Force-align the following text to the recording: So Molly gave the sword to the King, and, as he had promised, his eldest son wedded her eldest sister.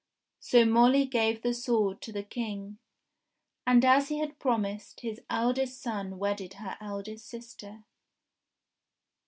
So 0.39 0.65
Molly 0.65 1.05
gave 1.05 1.43
the 1.43 1.53
sword 1.53 2.01
to 2.01 2.11
the 2.11 2.23
King, 2.23 2.79
and, 3.67 3.85
as 3.85 4.07
he 4.09 4.17
had 4.17 4.39
promised, 4.39 5.01
his 5.01 5.21
eldest 5.29 5.79
son 5.79 6.17
wedded 6.17 6.55
her 6.55 6.75
eldest 6.81 7.27
sister. 7.27 7.83